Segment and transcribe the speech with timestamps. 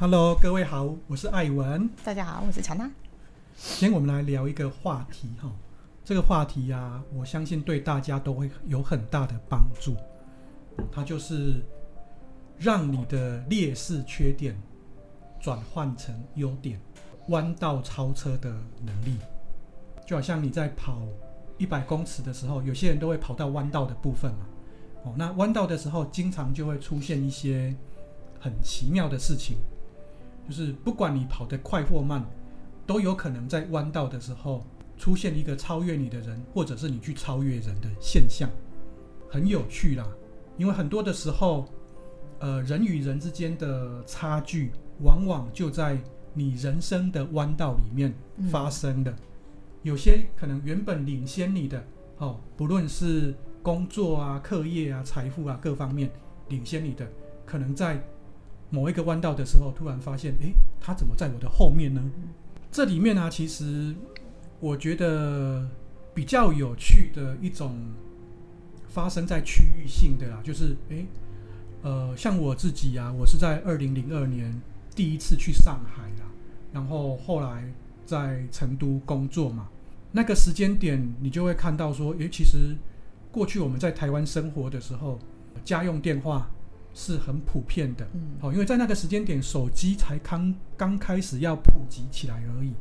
[0.00, 1.86] Hello，各位好，我是艾文。
[2.02, 2.90] 大家好，我是乔娜。
[3.54, 5.52] 今天我们来聊一个话题哈，
[6.02, 9.94] 这个话题呀、啊，我相信对大家都会有很大的帮助。
[10.90, 11.62] 它就是
[12.56, 14.58] 让你的劣势缺点
[15.38, 16.80] 转换成优点，
[17.28, 19.18] 弯道超车的能力。
[20.06, 21.02] 就好像你在跑
[21.58, 24.46] 一百公尺的时候，有些人都会跑到弯道的部分嘛。
[25.04, 27.76] 哦，那弯道的时候，经常就会出现一些
[28.40, 29.58] 很奇妙的事情。
[30.50, 32.28] 就是不管你跑得快或慢，
[32.84, 34.66] 都有可能在弯道的时候
[34.98, 38.50] 出现一个超越你的人，或者是你去超越人的现象，
[39.30, 40.04] 很有趣啦。
[40.58, 41.66] 因为很多的时候，
[42.40, 44.72] 呃，人与人之间的差距，
[45.04, 45.96] 往往就在
[46.34, 48.12] 你人生的弯道里面
[48.50, 49.14] 发生的。
[49.84, 51.80] 有些可能原本领先你的，
[52.18, 53.32] 哦，不论是
[53.62, 56.10] 工作啊、课业啊、财富啊各方面
[56.48, 57.08] 领先你的，
[57.46, 58.04] 可能在。
[58.70, 62.00] 某一个弯道的时候，突然发现，诶，他怎么在我的后面呢？
[62.70, 63.94] 这里面呢、啊，其实
[64.60, 65.68] 我觉得
[66.14, 67.76] 比较有趣的一种
[68.88, 71.04] 发生在区域性的啦，就是，诶，
[71.82, 74.60] 呃，像我自己啊，我是在二零零二年
[74.94, 76.30] 第一次去上海啦，
[76.72, 77.64] 然后后来
[78.06, 79.68] 在成都工作嘛，
[80.12, 82.76] 那个时间点你就会看到说，诶，其实
[83.32, 85.18] 过去我们在台湾生活的时候，
[85.64, 86.48] 家用电话。
[86.92, 92.72] 是很普遍的，嗯，好，因为在那个时间点，手机才刚刚开始要普及起来而已。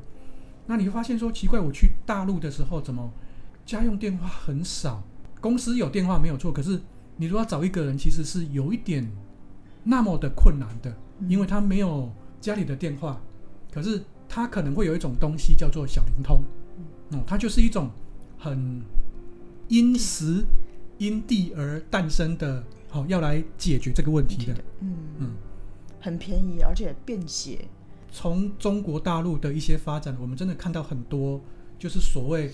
[0.65, 3.11] 那你会发现说，奇怪，我去大陆的时候，怎么
[3.65, 5.03] 家用电话很少？
[5.39, 6.81] 公司有电话没有错，可是
[7.17, 9.09] 你如果要找一个人，其实是有一点
[9.83, 10.95] 那么的困难的，
[11.27, 13.21] 因为他没有家里的电话，
[13.71, 16.43] 可是他可能会有一种东西叫做小灵通，
[17.11, 17.89] 嗯，它就是一种
[18.37, 18.81] 很
[19.67, 20.43] 因时
[20.97, 22.63] 因地而诞生的。
[22.89, 25.31] 好，要来解决这个问题的，嗯嗯，
[26.02, 27.59] 很便宜，而且便携。
[28.11, 31.39] 从中国大陆的一些发展，我们真的看到很多，
[31.77, 32.52] 就是所谓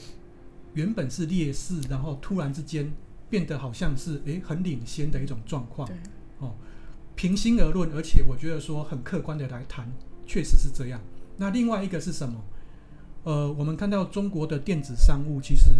[0.74, 2.92] 原本是劣势，然后突然之间
[3.30, 5.88] 变得好像是诶很领先的一种状况。
[5.88, 5.96] 对，
[6.40, 6.52] 哦，
[7.16, 9.90] 平心而论，而且我觉得说很客观的来谈，
[10.28, 11.00] 确实是这样。
[11.38, 12.44] 那另外一个是什么？
[13.24, 15.72] 呃，我们看到中国的电子商务其实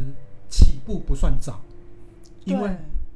[0.50, 1.60] 起步不算早，
[2.46, 2.72] 因为。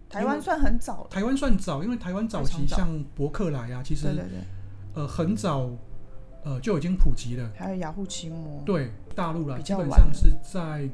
[0.09, 4.39] 台湾算很早，台湾算早，因为台湾早期像博客来啊，其实对对对，
[4.95, 5.69] 呃，很早，
[6.43, 7.51] 呃，就已经普及了。
[7.55, 10.89] 还有雅虎奇摩，对，大陆啦，基本上是在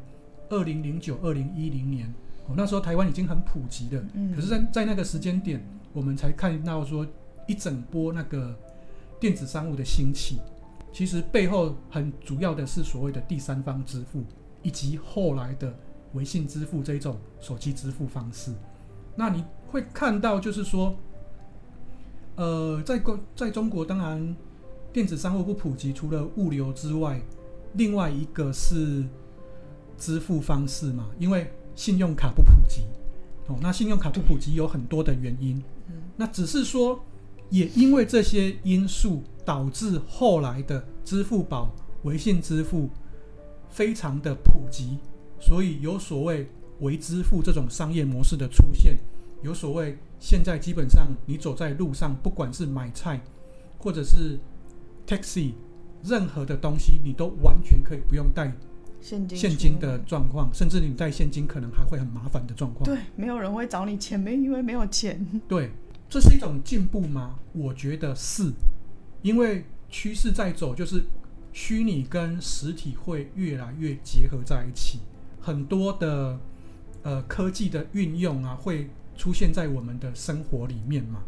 [0.49, 2.13] 二零零九、二零一零年，
[2.47, 4.03] 哦，那时候台湾已经很普及了。
[4.13, 7.07] 嗯，可是在，在在那个时间点，我们才看到说
[7.47, 8.53] 一整波那个
[9.17, 10.41] 电子商务的兴起，
[10.91, 14.25] 其实背后很主要的是所谓的第三方支付，
[14.61, 15.73] 以及后来的
[16.11, 18.53] 微信支付这种手机支付方式。
[19.15, 20.93] 那你会看到，就是说，
[22.35, 24.35] 呃，在国在中国，当然
[24.91, 27.21] 电子商务不普及，除了物流之外，
[27.73, 29.05] 另外一个是
[29.97, 32.81] 支付方式嘛，因为信用卡不普及。
[33.47, 35.63] 哦，那信用卡不普及有很多的原因。
[36.17, 36.99] 那只是说，
[37.49, 41.71] 也因为这些因素，导致后来的支付宝、
[42.03, 42.89] 微信支付
[43.69, 44.97] 非常的普及，
[45.39, 46.49] 所以有所谓。
[46.79, 48.97] 微支付这种商业模式的出现，
[49.41, 53.21] 有所谓，现在基本上你走在路上，不管是买菜，
[53.77, 54.37] 或者是
[55.07, 55.53] taxi，
[56.03, 58.51] 任何的东西，你都完全可以不用带
[58.99, 62.83] 现金现金的状况，甚至你带现金可能还会很麻烦的状况。
[62.83, 65.25] 对，没有人会找你钱，没因为没有钱。
[65.47, 65.71] 对，
[66.09, 67.35] 这是一种进步吗？
[67.53, 68.51] 我觉得是，
[69.21, 71.03] 因为趋势在走，就是
[71.53, 74.99] 虚拟跟实体会越来越结合在一起，
[75.39, 76.37] 很多的。
[77.05, 81.21] 呃，科技的运用啊，会出现在我们的生活里面嘛。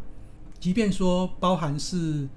[0.60, 2.28] 即便说包含是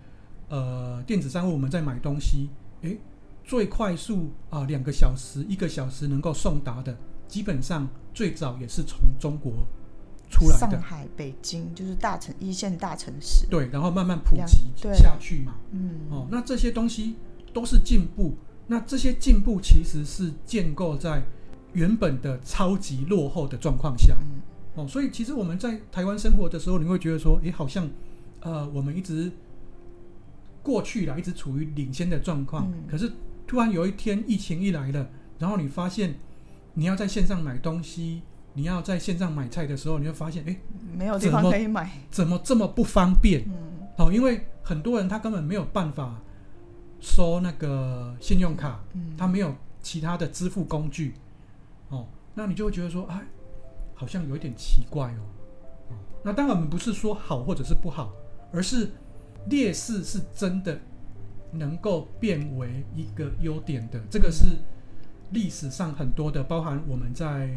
[0.51, 2.51] 呃电子商务，我们在买东西，
[2.83, 2.99] 诶，
[3.43, 6.95] 最快速啊，两个小时、一个小时能够送达的，
[7.27, 9.67] 基本上最早也是从中国
[10.29, 10.73] 出来的。
[10.73, 13.47] 上海、北京就是大城一线大城市。
[13.47, 15.55] 对，然后慢慢普及下去嘛。
[15.73, 16.01] 嗯。
[16.11, 17.17] 哦，那这些东西
[17.55, 18.37] 都是进步。
[18.67, 21.23] 那这些进步其实是建构在。
[21.73, 24.15] 原本的超级落后的状况下，
[24.75, 27.89] 哦，所以其实我们在台湾生活的时候，你会觉得说，诶，好像，
[28.41, 29.31] 呃，我们一直
[30.63, 32.71] 过去了，一直处于领先的状况。
[32.89, 33.13] 可是
[33.47, 35.09] 突然有一天疫情一来了，
[35.39, 36.17] 然后你发现
[36.75, 38.23] 你要在线上买东西，
[38.55, 40.61] 你要在线上买菜的时候，你会发现，诶，
[40.97, 43.45] 没有地方可以买，怎么这么不方便？
[43.97, 46.21] 哦，因为很多人他根本没有办法
[47.01, 48.81] 收那个信用卡，
[49.17, 51.15] 他没有其他的支付工具。
[51.91, 53.21] 哦，那你就会觉得说，哎，
[53.95, 55.23] 好像有一点奇怪哦。
[56.23, 58.13] 那当然，我们不是说好或者是不好，
[58.53, 58.91] 而是
[59.47, 60.79] 劣势是真的
[61.51, 63.99] 能够变为一个优点的。
[64.11, 64.59] 这个是
[65.31, 67.51] 历史上很多的，包含我们在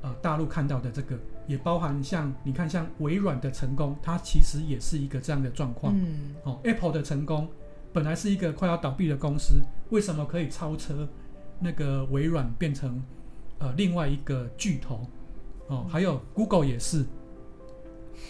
[0.00, 5.94] 呃大陆看到的这个，也包含像你看像微软的成功，它其实也是一个这样的状况。
[5.94, 7.48] 嗯，哦，Apple 的成功
[7.92, 9.60] 本来是一个快要倒闭的公司，
[9.90, 11.06] 为什么可以超车
[11.60, 13.02] 那个微软变成
[13.58, 15.06] 呃另外一个巨头？
[15.68, 17.04] 哦，还有 Google 也是，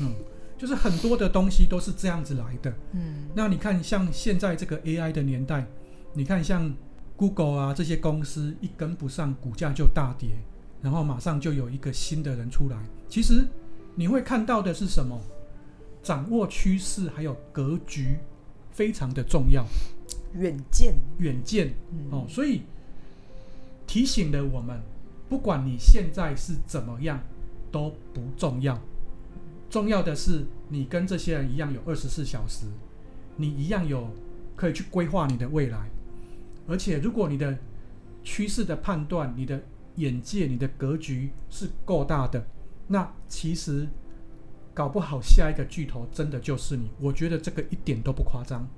[0.01, 0.15] 嗯。
[0.59, 2.73] 就是很多的东西都是这样子来的。
[2.93, 5.67] 嗯，那你看，像现在这个 AI 的年代，
[6.15, 6.75] 你看像
[7.15, 10.31] Google 啊这些公司一跟不上，股价就大跌，
[10.81, 12.79] 然后马上就有一个新的人出来。
[13.07, 13.47] 其实
[13.95, 15.21] 你会看到的是什么？
[16.03, 18.17] 掌握趋势还有格局
[18.71, 19.63] 非常的重要。
[20.33, 21.75] 远见，远见。
[21.93, 22.63] 嗯，哦，所以
[23.87, 24.81] 提醒了我们，
[25.29, 27.21] 不管你现在是怎么样，
[27.73, 28.79] 都不重要。
[29.69, 32.67] 重要的是，你跟这些人一样有二十四小时，
[33.37, 34.09] 你一样有
[34.55, 35.91] 可以去规划你的未来。
[36.69, 37.59] 而且，如果你的
[38.23, 39.61] 趋势的判断、你的
[39.97, 42.47] 眼界、你的格局是够大的，
[42.87, 43.89] 那其实
[44.73, 46.91] 搞不好下一个巨头真的就是你。
[47.01, 48.69] 我觉得这个一点都不夸张。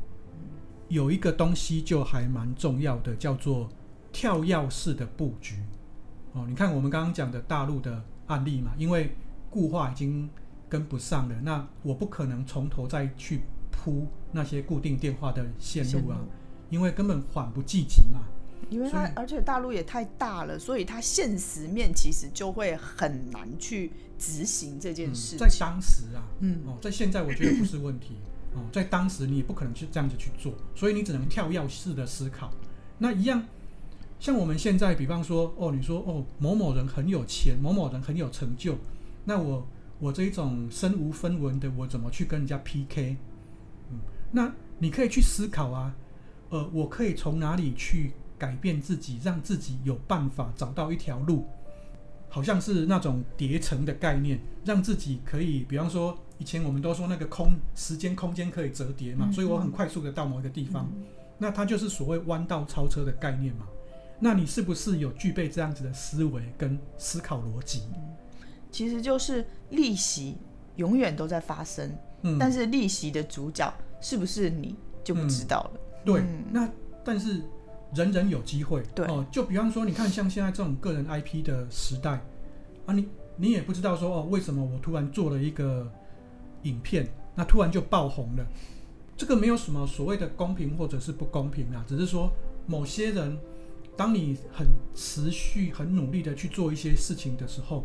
[0.88, 3.68] 有一个东西就还蛮重要的，叫做
[4.10, 5.56] 跳跃式的布局。
[6.32, 9.16] 哦，你看我们刚刚讲的大陆的案例嘛，因为
[9.50, 10.28] 固化已经。
[10.70, 13.40] 跟不上了，那我不可能从头再去
[13.70, 16.28] 铺那些固定电话的线路啊，路
[16.68, 18.20] 因为根本缓不济急嘛。
[18.68, 25.38] 因为它，而且大陆也太大了，所以它现实面其实就会很难去执行这件事，嗯。
[25.38, 28.16] 在当时啊，嗯，哦，在现在我觉得不是问题
[28.54, 32.52] 哦，在当时你也不可能去这样子去做，所以你只能跳跃式的思考。
[32.98, 33.42] 那一样，
[34.20, 38.76] 像我们现在，比方说，哦，你说，哦，某某人很有钱，某某人很有成就，
[39.24, 39.66] 那我。
[40.00, 43.16] 我这一种身无分文的，我怎么去跟人家 PK？
[43.90, 43.98] 嗯，
[44.30, 45.92] 那你可以去思考啊，
[46.50, 51.48] 呃，我可以从哪里去改变自己，让自己有办法找到一条路，
[52.28, 60.88] 好像是那种叠层的概念，让自己可以，比方说以前我们都说那个空时间空间可以折叠嘛，所以我很快速的到某一个地方，
[61.38, 63.66] 那它就是所谓弯道超车的概念嘛。
[64.20, 67.82] 那你是不是有具备这样子的思维跟思考逻辑？
[68.70, 70.36] 其实就是利息
[70.76, 71.90] 永远都在发生，
[72.22, 75.70] 嗯，但是利息的主角是不是你就不知道了。
[75.74, 76.68] 嗯、对，嗯、那
[77.04, 77.42] 但是
[77.94, 79.24] 人人有机会，对哦。
[79.32, 82.20] 就比方说，你看像现在这种个人 IP 的时代
[82.86, 85.90] 啊，你你也不知道说哦，为什么我突然做了一个
[86.64, 88.46] 影片，那突然就爆红了。
[89.16, 92.30] 这个没有什么所谓的公平或者是不公平啊，只是说
[92.66, 93.38] 某些人，
[93.98, 97.84] 当你很持续、很努力的去做一些事情的时候。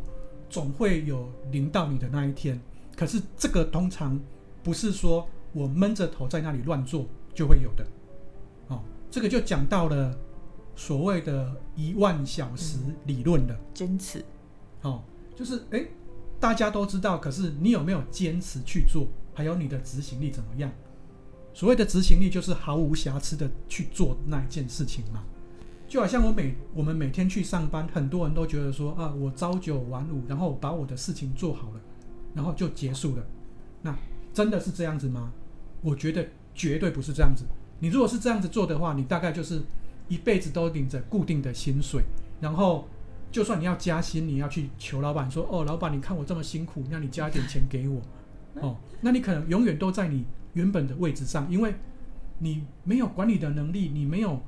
[0.49, 2.61] 总会有临到你的那一天，
[2.95, 4.19] 可是这个通常
[4.61, 7.83] 不是说我闷着头在那里乱做就会有的，
[8.67, 10.15] 哦，这个就讲到了
[10.75, 12.77] 所谓的一万小时
[13.07, 14.23] 理论的坚持，
[14.83, 15.01] 哦，
[15.35, 15.87] 就是诶，
[16.39, 19.07] 大家都知道，可是你有没有坚持去做？
[19.33, 20.71] 还有你的执行力怎么样？
[21.51, 25.23] 所谓的执行力就是毫无瑕疵的去做那一件事情嘛。
[25.93, 31.79] 就好像我每我们每天去上班，很多人都觉得说啊，我朝九晚五，然后把我的事情做好了，
[32.33, 33.23] 然后就结束了。
[33.83, 33.95] 那
[34.33, 35.31] 真的是这样子吗？
[35.83, 37.45] 我觉得绝对不是这样子。
[37.77, 39.61] 你如果是这样子做的话，你大概就是
[40.07, 42.01] 一辈子都领着固定的薪水，
[42.41, 42.87] 然后
[43.31, 48.01] 就算你要加薪，你要去求老板说，哦，老板，你看我这么辛苦，那你加一点钱给我。
[48.55, 51.75] 哦，那你可能永远都在你原本的位置上，因为
[52.39, 54.41] 你没有管理的能力，你没有。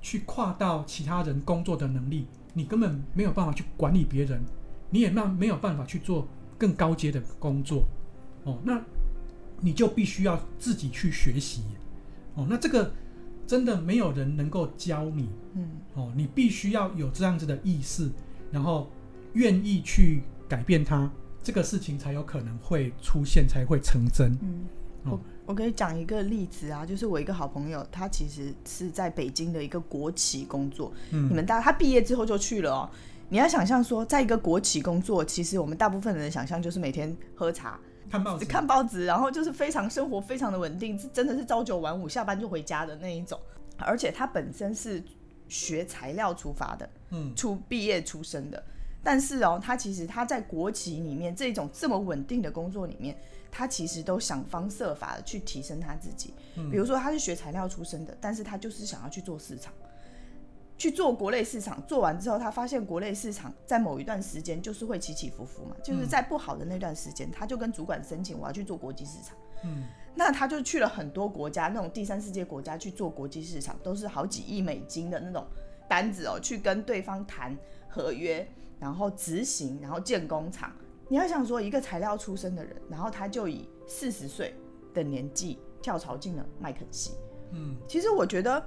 [0.00, 4.40] 去跨到其他人工作的能力，你根本没有办法去管理别人，
[4.90, 6.26] 你也没没有办法去做
[6.58, 7.84] 更高阶的工作，
[8.44, 8.80] 哦，那
[9.60, 11.62] 你就必须要自己去学习，
[12.34, 12.92] 哦，那这个
[13.46, 18.10] 真的没有人能够教你，嗯，哦，你必须要有这样子的意识，
[18.50, 18.90] 然后
[19.34, 21.10] 愿意去改变它，
[21.42, 24.64] 这个事情才有可能会出现，才会成真，嗯，
[25.04, 25.18] 哦。
[25.46, 30.92] 我可以讲一个例子啊，就是我一个好朋友，他其实是在北京的一个国企工作。
[31.10, 32.90] 嗯，你们大他毕业之后就去了哦。
[33.28, 43.36] 你要想象说，在一个国企工作，其实我们大部分人的想象就是每天喝茶、看报纸、看报纸，然后就是非常生活非常的稳定，真的是朝九晚五，下班就回家的那一种。
[43.76, 45.02] 而且他本身是
[45.48, 48.62] 学材料出发的，嗯，出毕业出身的。
[49.02, 53.16] 但是哦，他其实他在国企里面这种这么稳定的工作里面。
[53.50, 56.32] 他其实都想方设法的去提升他自己，
[56.70, 59.72] 比如说他是学材料出身的，但是他就是想要去做市场，
[60.78, 61.82] 去做国内市场。
[61.86, 69.36] 做完之后，他发现国内市场在某一段时间就是会起起伏伏嘛，就是在不好的那段时间，他就跟主管申请我要去做国际市场。
[69.64, 75.44] 嗯，那他就去了很多国家，那种第三世界国家去做国际市场，都是好几亿美金的那种
[75.88, 77.54] 单子哦，去跟对方谈
[77.88, 80.72] 合约，然后执行，然后建工厂。
[81.10, 84.54] 你要想说，一个材料出身的人，然后他就以四十岁
[84.94, 87.10] 的年纪跳槽进了麦肯锡。
[87.52, 88.64] 嗯，其实我觉得。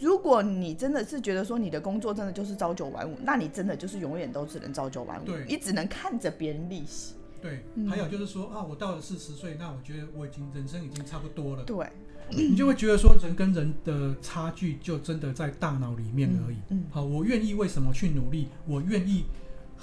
[0.00, 7.14] 如果你真的是觉得说你的工作真的就是朝九晚五，那你真的就是永远都只能朝九晚五，对，你只能看着别人逆袭。
[7.40, 11.62] 对，嗯、还有就是说啊，我到了四十岁，那我觉得我已经人生已经差不多了。
[11.62, 11.86] 对，
[12.28, 16.56] 你就会觉得说人跟人的差距就真的在大脑里面而已。
[16.70, 18.48] 嗯，嗯好，我愿意为什么去努力？
[18.66, 19.24] 我愿意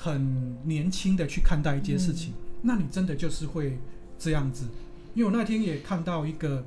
[0.04, 3.78] 很年轻的去看待一件事情，嗯、那你真的就是会
[4.18, 4.66] 这样子。
[5.14, 6.66] 因为我那天也看到一个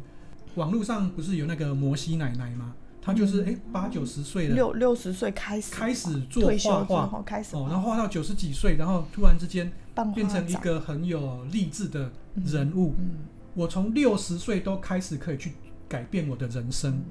[0.54, 2.76] 网络上不是有那个摩西奶奶吗？
[3.02, 9.72] 她就是哎，八九十岁了，六六十岁开始开始做画画，开始哦，然后画到九十几岁，然后突然之间
[10.14, 12.12] 变成一个很有励志的
[12.44, 12.94] 人物。
[12.98, 13.18] 嗯，
[13.54, 15.54] 我从六十岁都开始可以去
[15.88, 17.02] 改变我的人生。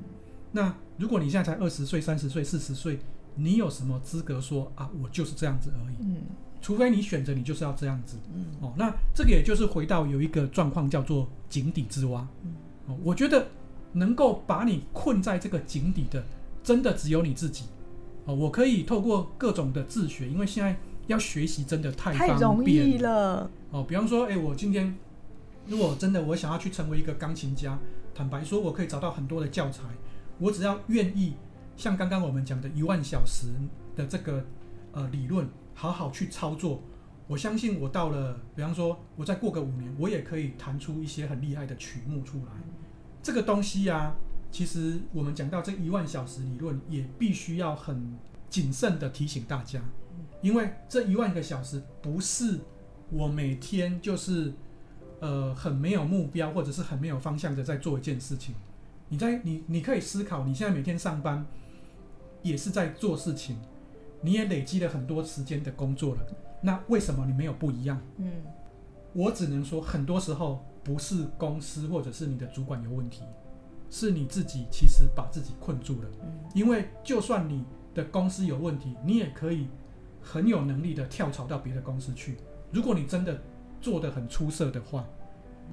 [0.54, 3.00] 那如果你现在才二十岁、三十岁、四十岁，
[3.36, 4.90] 你有什么资格说啊？
[5.02, 5.96] 我就是这样子而已。
[6.00, 6.18] 嗯，
[6.62, 8.18] 除非你选择你就是要这样子。
[8.34, 12.28] 嗯，哦，那这个也就是回到有一个状况叫做井底之蛙。
[12.44, 12.54] 嗯，
[12.88, 13.48] 哦，我觉得。
[13.96, 16.26] 能够把你困在这个井底的，
[16.64, 17.66] 真的只有你自己。
[18.26, 20.76] 哦，我可以透过各种的自学，因为现在
[21.06, 22.34] 要学习真的太方便了。
[22.34, 23.52] 太容易了。
[23.70, 24.96] 哦，比方说，哎，我今天
[25.68, 27.78] 如果真的我想要去成为一个钢琴家，
[28.16, 29.84] 坦白说，我可以找到很多的教材，
[30.40, 31.34] 我只要愿意，
[31.76, 33.48] 像刚刚我们讲的一万小时
[33.96, 34.46] 的这个
[34.92, 36.82] 呃理论，好好去操作，
[37.28, 42.52] 我相信我到了，比方说，我再过个五年，我也可以弹出一些很厉害的曲目出来。
[43.22, 44.16] 这个东西呀、啊，
[44.52, 48.18] 其实我们讲到这一万小时理论，也必须要很
[48.50, 49.82] 谨慎的提醒大家，
[50.42, 52.60] 因为这一万个小时不是
[53.10, 54.54] 我每天就是
[55.22, 58.54] 呃很没有目标或者是很没有方向的在做一件事情。
[59.14, 61.46] 你在你你可以思考，你现在每天上班
[62.42, 63.58] 也是在做事情，
[64.22, 66.26] 你也累积了很多时间的工作了，
[66.64, 68.02] 那为什么你没有不一样？
[68.18, 68.32] 嗯，
[69.14, 70.66] 我只能说，很多时候。
[70.84, 73.22] 不是公司或者是你的主管有问题，
[73.90, 76.10] 是你自己其实把自己困住了。
[76.54, 77.64] 因为就算你
[77.96, 79.70] 的公司有问题，你也可以
[80.22, 82.36] 很有能力的跳槽到别的公司去。
[82.70, 83.42] 如果你真的
[83.80, 85.08] 做得很出色的话，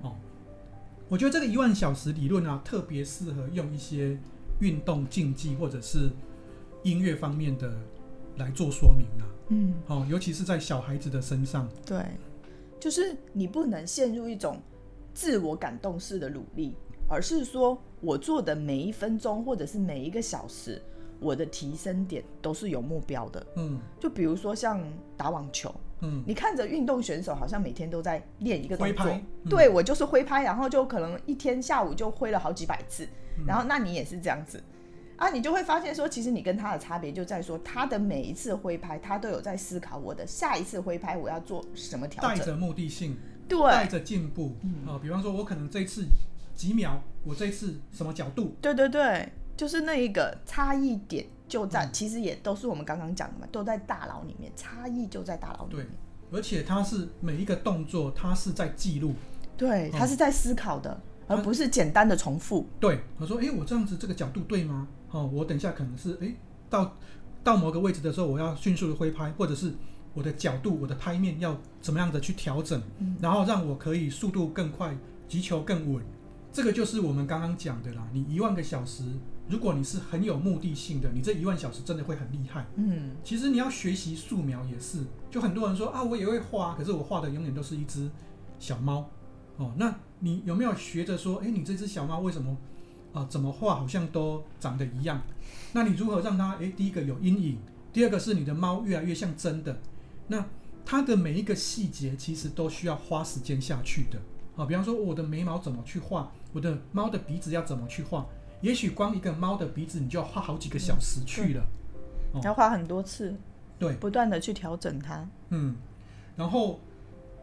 [0.03, 0.15] 哦，
[1.11, 4.17] 我觉得这个一万小时理论啊，特别适合用一些
[4.61, 6.09] 运动竞技或者是
[6.85, 7.71] 音乐方面的
[8.39, 9.29] 来做说明啊。
[9.49, 11.69] 嗯，哦，尤其是在小孩子的身上。
[11.85, 12.03] 对，
[12.79, 14.59] 就是你不能陷入一种。
[15.13, 16.73] 自我感动式的努力，
[17.09, 20.81] 而是说我做的每一分钟或者是每一个小时，
[21.19, 23.45] 我的提升点都是有目标的。
[23.57, 24.81] 嗯，就比如说像
[25.17, 33.05] 打网球，嗯，你看着运动选手好像每天都在练一个动作，嗯、对我就是挥拍，然后就可能一天下午就挥了好几百次，
[33.39, 34.63] 嗯、然后那你也是这样子。
[35.17, 43.19] 啊，你就会发现说，其实你跟他的差别就在说，他的每一次挥拍，他都有在思考我的下一次挥拍我要做什么调整，带着目的性。
[43.47, 44.57] 对，带着进步。
[44.87, 46.07] 啊、比方说，我可能这一次
[46.55, 48.55] 几秒，我这一次什么角度？
[48.63, 49.29] 对对对，
[49.61, 55.87] 就是那一个差异点就在，嗯、其实也都是我们刚刚讲的嘛，都在大脑里面，差异就在大脑里面。
[55.87, 59.13] 对，而且它是每一个动作，它是在记录，
[59.59, 60.91] 对，它是在思考的，
[61.27, 62.67] 哦、而不是简单的重复。
[62.81, 64.89] 对，我说，哎，我这样子这个角度对吗？
[65.11, 66.35] 哦，我等一下可能是，哎，
[66.71, 66.97] 到
[67.45, 69.75] 到某个位置的时候，我要迅速的挥拍，或者是。
[70.13, 74.93] 我的角度，我的拍面要怎么样的去调整，嗯、然后让我可以速度更快，
[75.29, 76.03] 击球更稳。
[76.53, 78.05] 这个就是我们刚刚讲的啦。
[78.13, 79.05] 你一万个小时，
[79.51, 82.65] 如果你是很有目的性的，你这一万小时真的会很厉害。
[82.77, 88.09] 嗯，其实你要学习素描也是，就很多人说啊，我也会画，可是我画的永远都是一只
[88.61, 89.11] 小猫。
[89.57, 92.53] 哦，那你有没有学着说，诶，你这只小猫为什么
[93.13, 93.27] 啊、呃？
[93.29, 95.21] 怎么画好像都长得一样？
[95.73, 96.57] 那你如何让它？
[96.57, 97.59] 诶，第一个有阴影，
[97.93, 99.81] 第二个是你的猫越来越像真的。
[100.29, 100.47] 那
[100.87, 104.19] 它的每一个细节其实都需要花时间下去的
[104.57, 108.27] 啊，比方说我的眉毛怎么去画，我的猫的鼻子要怎么去画，
[108.61, 111.67] 也许光一个猫的鼻子你就要花好几个小时去了，
[112.35, 113.35] 嗯、要花很多次，
[113.79, 115.29] 对，不断的去调整它。
[115.49, 115.77] 嗯，
[116.37, 116.81] 然后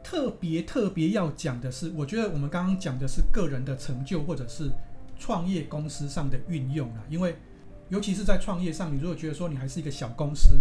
[0.03, 4.71] 特别特别要讲的是，我觉得我们刚刚讲的是个人的成就或者是
[5.17, 7.36] 创业公司上的运用啊，因为
[7.89, 10.57] 尤其是在创业上，你如果觉得说你还是一个小公司。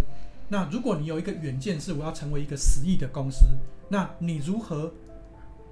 [0.49, 3.47] 那如果你有一个远见是我要成为一个十亿的公司，
[3.89, 4.93] 那你如何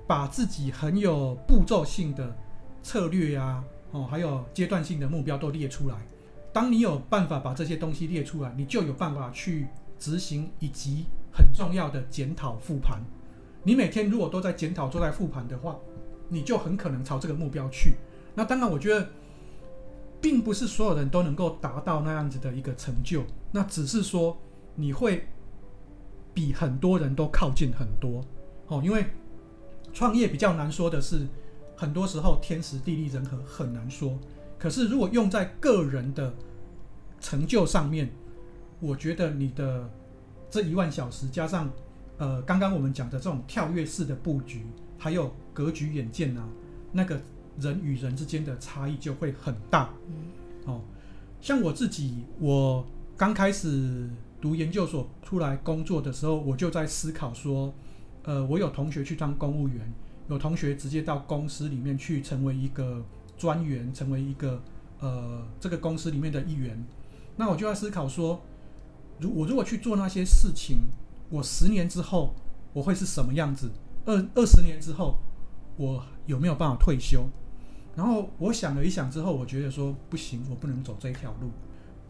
[0.04, 2.36] 把自己很有步骤性的
[2.82, 3.64] 策略呀、啊，
[3.94, 5.96] 哦，还有阶段性的目标都列出来？
[6.52, 9.68] 当你有办法把这些东西列出来，你就有办法去
[10.00, 13.00] 执行，以及很重要的检讨复盘。
[13.62, 15.78] 你每天如果都在检讨、都在复盘的话，
[16.28, 17.94] 你就很可能朝这个目标去。
[18.34, 19.08] 那当然，我觉得
[20.20, 23.22] 并不是所有人都能够达到那样子的一个成就，
[23.52, 24.36] 那只是说
[24.74, 25.28] 你会
[26.32, 28.20] 比很多人都靠近很多
[28.66, 28.82] 哦。
[28.84, 29.06] 因为
[29.92, 31.28] 创业比较难说的是，
[31.76, 34.18] 很多时候天时地利人和很难说。
[34.58, 36.34] 可是如果用在个人的
[37.20, 38.10] 成就上面，
[38.80, 39.88] 我觉得你的
[40.50, 41.70] 这一万小时加上
[42.18, 44.64] 呃刚刚我们讲的这种跳跃式的布局，
[44.98, 46.48] 还有格局远见啊，
[46.92, 47.20] 那个。
[47.60, 49.88] 人与人之间的差异就会很大，
[50.64, 50.80] 哦，
[51.40, 52.84] 像我自己，我
[53.16, 57.72] 刚开始读研究所出来工作的时候，我就在思考说，
[58.24, 59.92] 呃，我有同学去当公务员，
[60.28, 63.04] 有同学直接到公司里面去成为一个
[63.36, 64.62] 专员，成为一个
[65.00, 66.82] 呃这个公司里面的一员，
[67.36, 68.40] 那我就在思考说，
[69.18, 70.78] 如我如果去做那些事情，
[71.30, 72.34] 我十年之后
[72.72, 73.70] 我会是什么样子？
[74.06, 75.18] 二二十年之后，
[75.76, 77.26] 我有没有办法退休？
[77.96, 81.50] 然后我想了一想之后，我觉得说不行，我不能走这条路。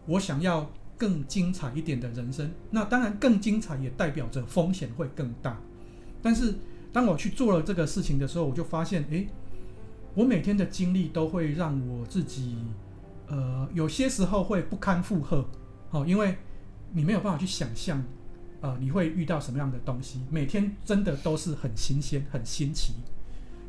[0.07, 2.51] 我想要更精彩一点的人生。
[2.71, 5.61] 那当然，更精彩也代表着风险会更大。
[6.23, 6.55] 但是
[6.95, 9.27] 当我去做了这个事情的时候，我就发现，诶，
[10.15, 12.57] 我每天的经历都会让我自己，
[13.27, 15.45] 呃，有些时候会不堪负荷。
[15.91, 16.37] 哦，因为
[16.93, 18.01] 你没有办法去想象，
[18.61, 20.21] 呃，你会遇到什么样的东西。
[20.31, 22.95] 每天真的都是很新鲜、很新奇。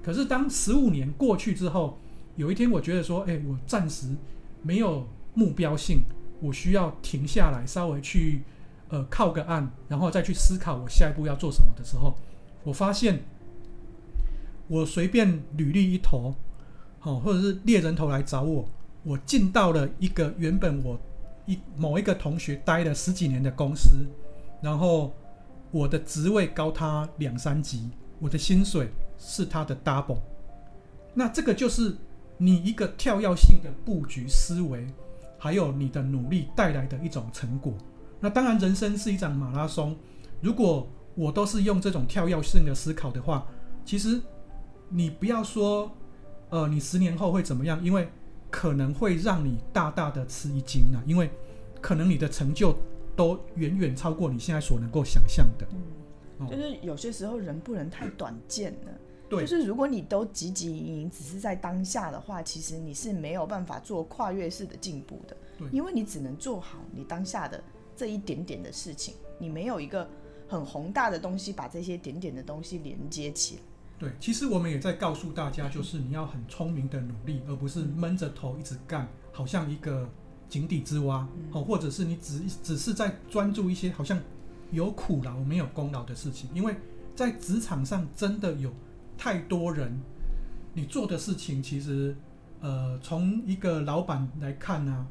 [0.04, 1.98] 可是当十五年过去之后，
[2.36, 4.16] 有一天，我觉得说，哎，我暂时
[4.62, 6.04] 没有目标性，
[6.40, 8.44] 我需要停下来，稍微去
[8.90, 12.16] 呃靠个岸，然后再去思考我下一步要做什么的时候，
[12.66, 13.24] 我发现
[14.68, 16.36] 我随便履历一投，
[17.00, 18.68] 好，或者是猎人头来找我，
[19.04, 21.00] 我进到了一个原本我
[21.46, 24.06] 一某一个同学待了十几年的公司，
[24.62, 25.14] 然后
[25.72, 27.90] 我的职位高他两三级，
[28.20, 30.20] 我的薪水是他的 double，
[31.14, 31.96] 那这个就是。
[32.38, 34.86] 你一个跳跃性的布局思维，
[35.40, 37.74] 还有你的努力带来的一种成果。
[38.20, 39.96] 那当然，人生是一场马拉松。
[40.42, 43.48] 如果我都是用这种跳跃性的思考的话，
[43.84, 44.22] 其实
[44.90, 45.92] 你不要说，
[46.50, 47.84] 呃，你十年后会怎么样？
[47.84, 48.08] 因为
[48.52, 51.02] 可能会让你大大的吃一惊啊！
[51.06, 51.30] 因为
[51.82, 52.78] 可能你的成就
[53.16, 55.68] 都远远超过你现在所能够想象的。
[56.40, 58.92] 嗯，就是有些时候人不能太短见了。
[59.28, 65.36] 对就是如果你都汲汲营营，只是在当下的话，其实你是没有办法做跨越式的进步的。
[65.58, 67.62] 对因为你只能做好你当下的
[67.96, 70.08] 这一点点的事情，你没有一个
[70.48, 73.62] 很宏大的东西把这些点点的东西连接起来。
[73.98, 80.10] 对，其实我们也在告诉大家，就是你要很聪明的努力，而不是闷着头一直干，好像一个
[80.50, 84.20] 井底之蛙，哦、嗯，或者是你只只是在专注一些好像
[84.72, 86.76] 有苦劳没有功劳的事情，因为
[87.16, 88.72] 在职场上真的有。
[89.18, 89.98] 太多人，
[90.74, 92.14] 你做的事情其实，
[92.60, 95.08] 呃，从一个老板来看呢，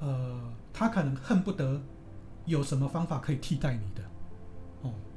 [0.00, 1.80] 呃，他可能恨不得
[2.44, 4.15] 有什么方法可以替代你的，哦，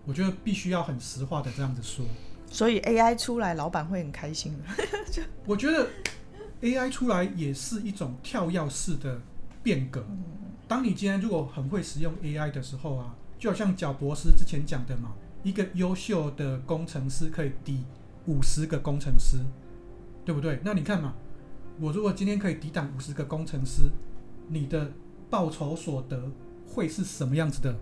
[0.10, 2.04] 我觉得必须要很实话的这样子说。
[2.50, 4.58] 所以 AI 出来，老板会很开心。
[5.46, 5.88] 我觉得
[6.62, 9.22] AI 出来也是一种跳跃式的
[9.62, 10.04] 变革。
[10.68, 15.12] 当你今天如果很会使用 AI 的时候啊，就好像贾博士之前讲的嘛，
[15.44, 17.86] 一个优秀的工程师可以抵
[18.26, 19.38] 五十个工程师，
[20.26, 20.60] 对不对？
[20.64, 21.14] 那你看嘛，
[21.80, 23.84] 我如果今天可以抵挡五十个工程师，
[24.48, 24.92] 你的
[25.30, 26.32] 报酬所得
[26.68, 27.76] 会是什么样子的？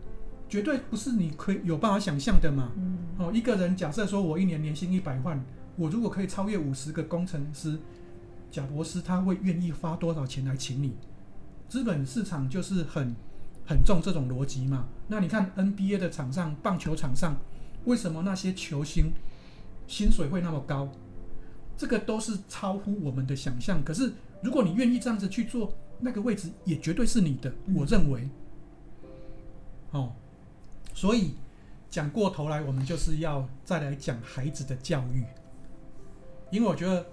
[0.50, 2.72] 绝对不是你可以有办法想象的嘛。
[2.78, 5.44] 嗯、哦，一个人假设说我一年年薪一百万，
[5.76, 7.80] 我如果可以超越五十个工程师，
[8.50, 10.96] 贾博士他会愿意花多少钱来请你？
[11.68, 13.14] 资本市场就是很
[13.66, 14.88] 很重这种逻辑嘛。
[15.08, 17.38] 那你看 NBA 的场上，棒球场上，
[17.86, 19.12] 为什么那些球星？
[19.86, 20.90] 薪水会那么高，
[21.78, 23.82] 这个都是超乎我们的想象。
[23.86, 24.12] 可是，
[24.44, 27.54] 如果你愿意这样子去做，那个位置也绝对是你的。
[27.74, 28.30] 我认为，
[29.92, 30.14] 哦，
[30.98, 31.36] 所以
[31.92, 35.24] 讲过头来，我们就是要再来讲孩子的教育，
[36.50, 37.06] 因为我觉得，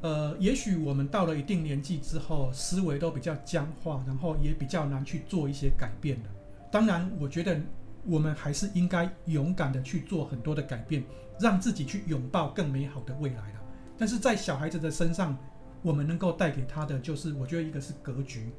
[0.00, 6.30] 呃，也许我们到了一定年纪之后，思维都比较僵化，然后也比较难去做一些改变了。
[6.70, 7.60] 当然，我觉得。
[8.06, 11.04] 我们还是应该勇敢的去做很多的改变，
[11.38, 13.60] 让自己去拥抱更美好的未来了。
[13.98, 15.36] 但是在小孩子的身上，
[15.82, 18.50] 我们能够带给他的就是，我觉得一个是格局，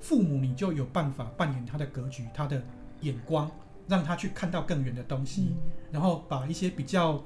[0.00, 2.60] 父母你就有办法扮演他的格局，他的
[3.02, 3.48] 眼光，
[3.90, 5.56] 让他去看到更远的东西，
[5.90, 7.20] 然后把一些比较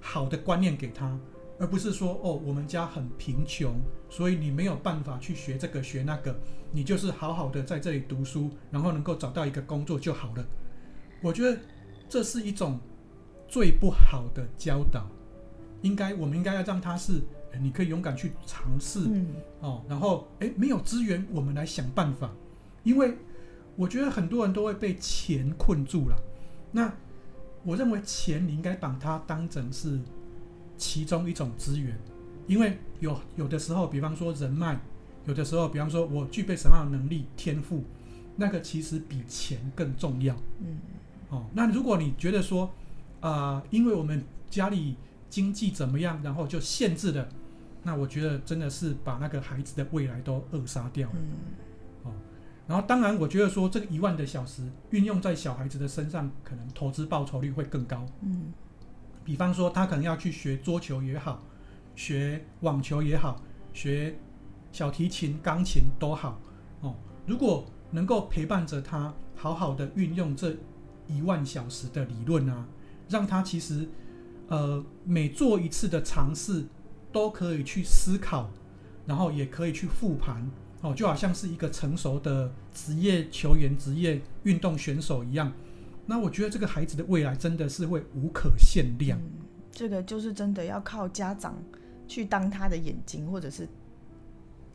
[0.00, 1.18] 好的观念给他，
[1.58, 3.74] 而不是说哦，我们家很贫穷，
[4.08, 6.38] 所以你没有办法去学这个学那个，
[6.70, 10.46] 你就是好好的在这里读书，然后能够找到一个工作就好了。
[11.20, 11.58] 我觉得
[12.08, 12.78] 这是一种
[13.48, 15.06] 最不好的教导，
[15.82, 17.20] 应该我们应该要让他是，
[17.60, 19.26] 你可以勇敢去尝试，嗯、
[19.60, 22.30] 哦，然后诶，没有资源，我们来想办法，
[22.84, 23.16] 因为
[23.76, 26.16] 我觉得很多人都会被钱困住了。
[26.72, 26.92] 那
[27.64, 29.98] 我认为钱你应该把它当成是
[30.76, 31.96] 其中一种资源，
[32.46, 34.78] 因为有有的时候，比方说人脉，
[35.26, 37.84] 有的时候，比方说我具备什么样的能力、天赋，
[38.36, 40.34] 那个其实比钱更重要。
[40.60, 40.78] 嗯，
[41.30, 42.66] 哦，那如果你觉得说，
[43.20, 44.96] 啊、呃，因为我们家里
[45.30, 47.28] 经济怎么样，然后就限制了，
[47.82, 51.16] 那我觉得真的是把那个孩子的未来都扼杀掉了。
[51.16, 51.63] 嗯
[52.66, 58.06] 然后，当然，我觉得说这个一万的小时运用在小孩子的身上，可能投资报酬率会更高。
[58.22, 58.54] 嗯，
[59.22, 61.42] 比方说，他可能要去学桌球也好，
[61.94, 63.42] 学网球也好，
[63.74, 64.16] 学
[64.72, 66.40] 小提琴、钢琴都好。
[66.80, 66.94] 哦，
[67.26, 70.56] 如果能够陪伴着他，好好的运用这
[71.06, 72.66] 一万小时的理论啊，
[73.10, 73.86] 让他其实
[74.48, 76.64] 呃每做一次的尝试，
[77.12, 78.48] 都可以去思考，
[79.04, 80.50] 然后也可以去复盘。
[80.84, 85.50] 哦，就好像是一个成熟的职业球员、职业运动选手一样。
[86.04, 89.18] 那我觉得这个孩子的未来真的是会无可限量。
[89.18, 91.56] 嗯，这个就是真的要靠家长
[92.06, 93.66] 去当他的眼睛，或者是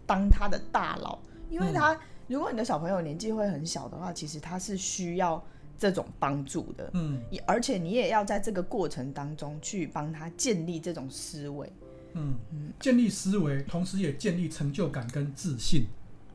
[0.07, 1.19] 当他的大佬。
[1.51, 1.95] 因为他，
[2.27, 5.43] 如果你的小朋友年纪会很小的话，其实他是需要
[5.77, 6.89] 这种帮助的。
[6.95, 11.71] 嗯，而且你也要在这个过程当中去帮他建立这种思维。
[12.13, 15.85] 嗯嗯，建立思维，同时也建立成就感跟自信。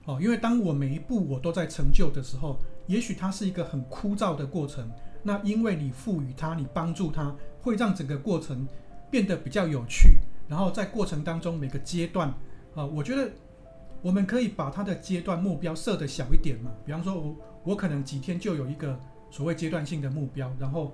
[0.06, 4.90] 哦，因为当我每一步我都在成就的时候，也许它是一个很枯燥的过程。
[5.22, 8.68] 那因为你赋予它，你帮助它，会让整个过程
[9.10, 10.18] 变得比较有趣。
[10.46, 12.28] 然后在过程当中每个阶段，
[12.74, 13.30] 啊、我觉得
[14.02, 16.70] 我们可以把它的阶段目标设得小一点嘛。
[16.84, 20.92] 比方说我我可能几天就有一个所谓阶段性的目标，然后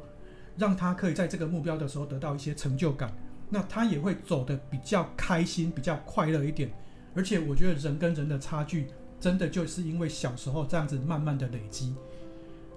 [0.57, 3.13] 让他可以在这个目标的时候得到一些成就感，
[3.49, 6.71] 那他也会走得比较开心、比较快乐一点。
[7.17, 8.87] 而且我觉得人跟人的差距。
[9.21, 11.95] 真的就是因为小时候这样子慢慢的累积，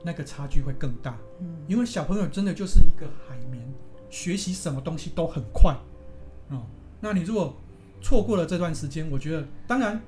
[0.03, 1.17] 那个差距会更大。
[1.39, 3.63] 嗯，因为小朋友真的就是一个海绵，
[4.09, 5.73] 学习什么东西都很快。
[6.49, 6.67] 哦，
[6.99, 7.55] 那你如果
[8.01, 10.01] 错过了这段时间，我觉得当然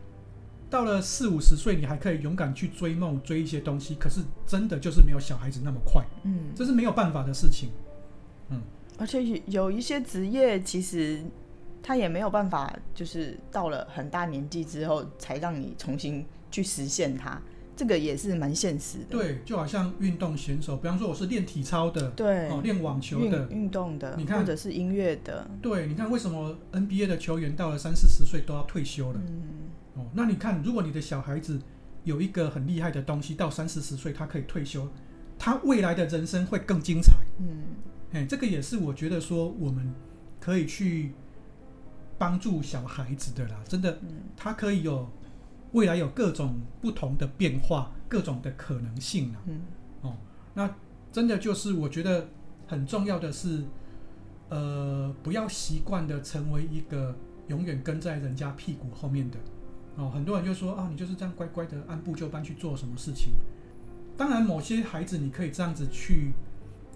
[0.69, 3.95] 到了四五十岁，你还可以勇敢去追梦，追一些东西。
[3.95, 6.06] 可是真的就是没有小孩子那么快。
[6.24, 7.69] 嗯，这是没有办法的事情。
[8.50, 8.62] 嗯，
[8.98, 11.24] 而且有一些职业其实。
[11.88, 17.39] 他也没有办法，就是到了很大年纪之后才让你重新去实现它，
[17.76, 19.06] 这个也是蛮现实的。
[19.12, 29.19] 对，就好像运动选手，比方说我是练体操的，对，哦，练网球的，运动的，你看，或者是音乐的，对，你看为什么 NBA 的球员到了三四十岁都要退休了？
[29.24, 29.43] 嗯，
[29.93, 31.62] 哦，那你看，如果你的小孩子
[32.04, 34.89] 有一个很厉害的东西，到三四十岁他可以退休，
[35.38, 37.13] 他未来的人生会更精彩。
[37.38, 37.62] 嗯，
[38.12, 39.93] 哎，这个也是我觉得说我们
[40.39, 41.12] 可以去。
[42.17, 43.99] 帮助小孩子的啦，真的，
[44.38, 45.10] 他可以有
[45.73, 49.39] 未来有各种不同的变化，各种的可能性啦。
[49.47, 49.62] 嗯，
[50.01, 50.15] 哦，
[50.54, 50.73] 那
[51.12, 52.28] 真的就是我觉得
[52.67, 53.63] 很重要的是，
[54.49, 57.15] 呃，不要习惯的成为一个
[57.47, 59.38] 永远跟在人家屁股后面的。
[59.97, 63.34] 哦，很多人就说啊，你就是这样乖乖的按部就班去做什么事情。
[64.17, 66.32] 当然，某些孩子你可以这样子去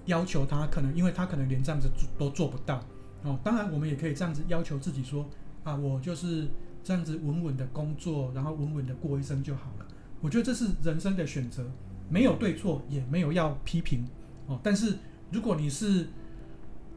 [0.05, 2.81] 要求他，可能因为他可能连这样子都做不到。
[3.23, 5.27] 哦，当然，我们也可以这样子要求自己说，
[5.63, 6.47] 啊，我就是
[6.83, 9.85] 这样子稳稳的工作，然后稳稳的过一生就好了。
[10.21, 11.69] 我觉得这是人生的选择，
[12.09, 14.05] 没有对错，也没有要批评。
[14.47, 14.97] 哦，但是
[15.31, 16.07] 如果你是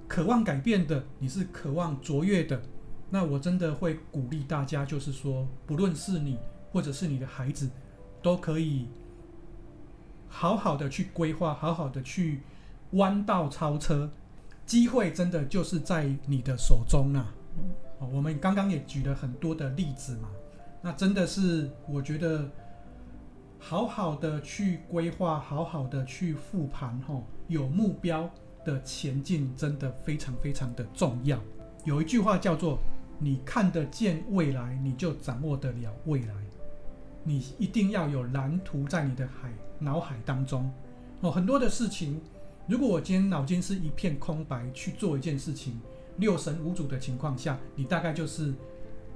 [0.06, 2.62] 渴望改变的，你是渴望卓越的，
[3.10, 6.38] 那我真的会鼓励大家，就是说，不论是你
[6.70, 7.68] 或者是你的孩子，
[8.22, 8.86] 都可以
[10.28, 12.42] 好好的去规划，好好的去
[12.92, 14.10] 弯道超车。
[14.72, 17.34] 机会真的就是在你的手中啊！
[18.10, 20.30] 我们刚刚也举了很多的例子嘛，
[20.80, 22.48] 那真的是我觉得
[23.58, 28.30] 好好的去规划，好好的去复盘，吼，有目标
[28.64, 31.38] 的前进真的非常非常的重要。
[31.84, 32.78] 有一句话叫做
[33.20, 36.34] ：“你看得见未来，你就掌握得了未来。”
[37.24, 40.72] 你一定要有蓝图在你的海脑海当中
[41.20, 42.18] 哦，很多的事情。
[42.68, 45.80] 如果我今天脑筋是一片空白去做一件事情，
[46.18, 48.54] 六神无主的情况下，你大概就是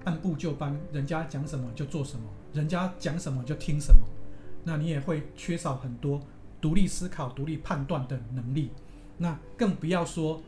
[0.04, 4.00] 按部就班，人家讲什么就做什么，人家讲什么就听什么，
[4.64, 6.20] 那你也会缺少很多
[6.60, 8.70] 独立思考、独立判断的能力。
[9.16, 10.42] 那更不要说，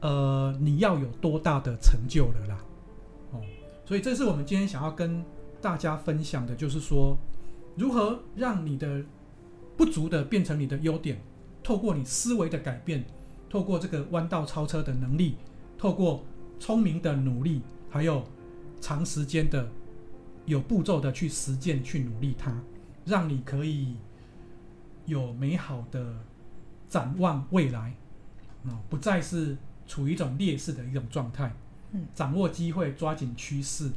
[0.00, 2.64] 呃，你要有多大的成就了啦。
[3.32, 3.40] 哦，
[3.84, 5.22] 所以这是我们今天想要跟
[5.60, 7.16] 大家分享的，就是说
[7.76, 9.04] 如何让你的
[9.76, 11.20] 不足的变成你的优点。
[11.70, 13.04] 透过你思维的改变，
[13.48, 15.36] 透过这个弯道超车的能力，
[15.78, 16.24] 透过
[16.58, 18.24] 聪明的努力，还有
[18.80, 19.70] 长时间的
[20.46, 22.60] 有步骤的去实践去努力它，
[23.04, 23.94] 让你可以
[25.06, 26.12] 有美好的
[26.88, 27.94] 展望未来，
[28.88, 29.56] 不再是
[29.86, 31.54] 处于一种劣势的一种状态。
[31.92, 33.88] 嗯，掌握机会，抓紧趋势，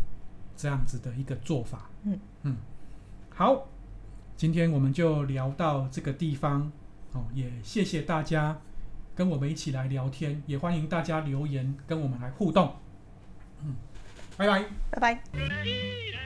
[0.55, 1.89] 这样子的一个做法。
[2.03, 2.55] 嗯嗯，
[3.31, 3.67] 好，
[4.37, 6.71] 今天我们就聊到这个地方。
[7.13, 8.59] 哦，也谢谢大家
[9.15, 12.75] 跟我们一起来聊天，也欢迎大家留言跟我们来互动。
[13.63, 13.75] 嗯，
[14.37, 16.22] 拜拜，拜拜。